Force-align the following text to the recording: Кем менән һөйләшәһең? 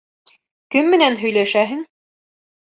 Кем 0.77 0.89
менән 0.95 1.19
һөйләшәһең? 1.25 1.87